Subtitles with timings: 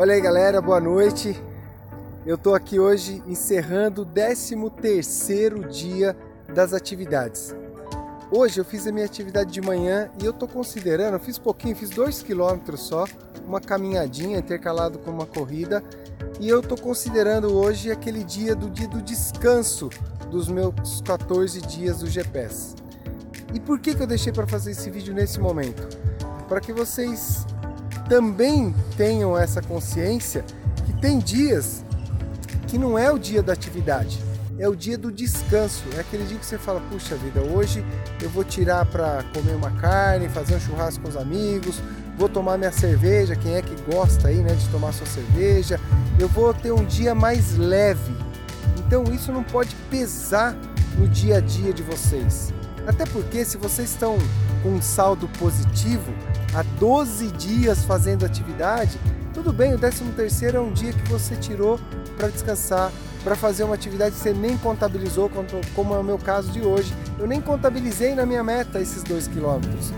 [0.00, 1.38] Olha aí galera, boa noite.
[2.24, 6.16] Eu tô aqui hoje encerrando o 13 terceiro dia
[6.54, 7.54] das atividades.
[8.32, 11.76] Hoje eu fiz a minha atividade de manhã e eu tô considerando, eu fiz pouquinho,
[11.76, 13.04] fiz 2 km só,
[13.46, 15.84] uma caminhadinha intercalado com uma corrida
[16.40, 19.90] e eu tô considerando hoje aquele dia do dia do descanso
[20.30, 22.74] dos meus 14 dias do GPS.
[23.52, 25.86] E por que, que eu deixei para fazer esse vídeo nesse momento?
[26.48, 27.44] Para que vocês
[28.10, 30.44] também tenham essa consciência
[30.84, 31.84] que tem dias
[32.66, 34.18] que não é o dia da atividade,
[34.58, 35.84] é o dia do descanso.
[35.96, 37.84] É aquele dia que você fala: puxa vida, hoje
[38.20, 41.80] eu vou tirar para comer uma carne, fazer um churrasco com os amigos,
[42.18, 43.36] vou tomar minha cerveja.
[43.36, 45.78] Quem é que gosta aí, né, de tomar sua cerveja?
[46.18, 48.12] Eu vou ter um dia mais leve.
[48.78, 50.56] Então isso não pode pesar
[50.98, 52.52] no dia a dia de vocês.
[52.88, 54.18] Até porque se vocês estão
[54.64, 56.12] com um saldo positivo,
[56.54, 58.98] há 12 dias fazendo atividade,
[59.32, 61.78] tudo bem, o 13 terceiro é um dia que você tirou
[62.16, 62.90] para descansar,
[63.22, 65.30] para fazer uma atividade que você nem contabilizou,
[65.74, 66.92] como é o meu caso de hoje.
[67.18, 69.92] Eu nem contabilizei na minha meta esses 2 quilômetros.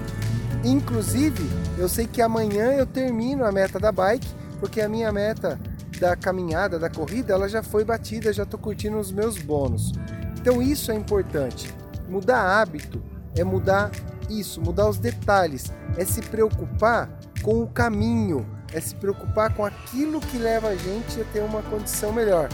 [0.64, 4.28] Inclusive, eu sei que amanhã eu termino a meta da bike,
[4.60, 5.58] porque a minha meta
[5.98, 9.92] da caminhada, da corrida, ela já foi batida, já estou curtindo os meus bônus.
[10.40, 11.72] Então isso é importante.
[12.08, 13.02] Mudar hábito
[13.36, 13.90] é mudar
[14.38, 17.10] isso, mudar os detalhes, é se preocupar
[17.42, 21.62] com o caminho, é se preocupar com aquilo que leva a gente a ter uma
[21.62, 22.48] condição melhor.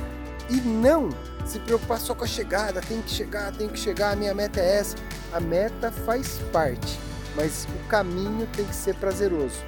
[0.50, 1.10] E não
[1.44, 4.60] se preocupar só com a chegada, tem que chegar, tem que chegar, a minha meta
[4.60, 4.96] é essa.
[5.32, 6.98] A meta faz parte,
[7.36, 9.62] mas o caminho tem que ser prazeroso.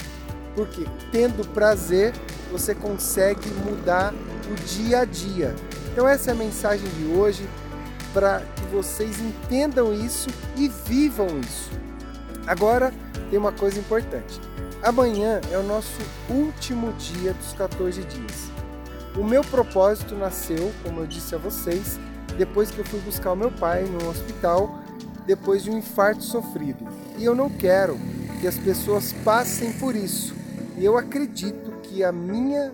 [0.55, 2.13] Porque tendo prazer,
[2.51, 4.13] você consegue mudar
[4.51, 5.55] o dia a dia.
[5.93, 7.49] Então essa é a mensagem de hoje
[8.13, 11.71] para que vocês entendam isso e vivam isso.
[12.47, 12.93] Agora
[13.29, 14.41] tem uma coisa importante.
[14.83, 18.51] Amanhã é o nosso último dia dos 14 dias.
[19.17, 21.99] O meu propósito nasceu, como eu disse a vocês,
[22.39, 24.79] depois que eu fui buscar o meu pai no hospital
[25.27, 26.87] depois de um infarto sofrido.
[27.19, 27.99] E eu não quero
[28.41, 30.35] que as pessoas passem por isso.
[30.77, 32.73] E eu acredito que a minha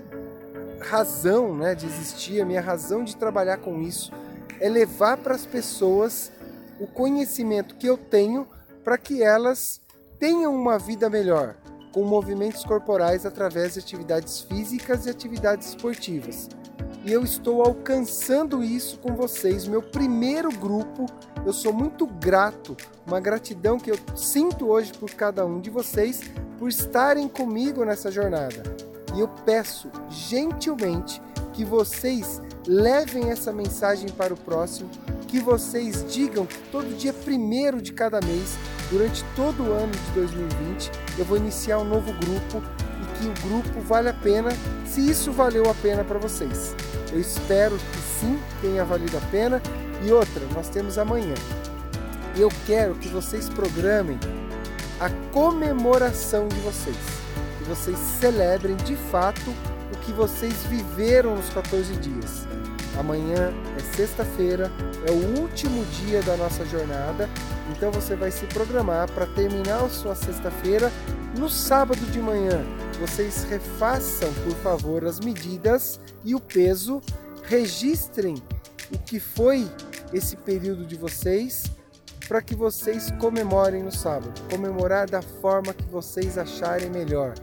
[0.81, 4.13] razão né, de existir, a minha razão de trabalhar com isso,
[4.61, 6.31] é levar para as pessoas
[6.79, 8.47] o conhecimento que eu tenho
[8.87, 9.81] para que elas
[10.17, 11.57] tenham uma vida melhor,
[11.93, 16.49] com movimentos corporais através de atividades físicas e atividades esportivas.
[17.05, 21.05] E eu estou alcançando isso com vocês, meu primeiro grupo.
[21.45, 26.21] Eu sou muito grato, uma gratidão que eu sinto hoje por cada um de vocês
[26.57, 28.63] por estarem comigo nessa jornada.
[29.17, 31.21] E eu peço gentilmente
[31.53, 34.89] que vocês levem essa mensagem para o próximo,
[35.27, 38.57] que vocês digam que todo dia primeiro de cada mês
[38.91, 42.63] durante todo o ano de 2020, eu vou iniciar um novo grupo
[43.03, 44.51] e que o grupo vale a pena,
[44.87, 46.75] se isso valeu a pena para vocês.
[47.13, 49.63] Eu espero que sim, tenha valido a pena.
[50.03, 51.35] E outra, nós temos amanhã.
[52.37, 54.19] Eu quero que vocês programem
[55.01, 56.97] a comemoração de vocês.
[57.59, 59.51] Que vocês celebrem de fato
[59.93, 62.47] o que vocês viveram nos 14 dias.
[62.99, 64.71] Amanhã é sexta-feira,
[65.07, 67.29] é o último dia da nossa jornada,
[67.71, 70.91] então você vai se programar para terminar a sua sexta-feira.
[71.39, 72.65] No sábado de manhã,
[72.99, 77.03] vocês refaçam, por favor, as medidas e o peso,
[77.45, 78.37] registrem
[78.93, 79.69] o que foi
[80.13, 81.65] esse período de vocês
[82.27, 84.33] para que vocês comemorem no sábado.
[84.51, 87.35] Comemorar da forma que vocês acharem melhor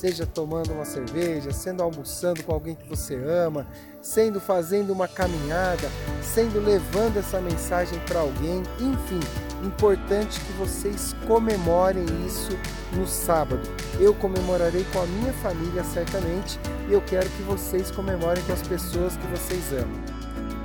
[0.00, 3.66] seja tomando uma cerveja, sendo almoçando com alguém que você ama,
[4.00, 5.90] sendo fazendo uma caminhada,
[6.22, 9.20] sendo levando essa mensagem para alguém, enfim,
[9.62, 12.58] importante que vocês comemorem isso
[12.94, 13.60] no sábado.
[14.00, 16.58] Eu comemorarei com a minha família certamente
[16.88, 20.00] e eu quero que vocês comemorem com as pessoas que vocês amam.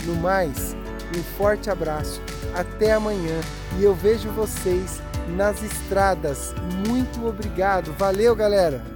[0.05, 0.77] No mais,
[1.13, 2.21] um forte abraço,
[2.55, 3.41] até amanhã
[3.77, 5.01] e eu vejo vocês
[5.35, 6.55] nas estradas.
[6.87, 8.94] Muito obrigado, valeu galera!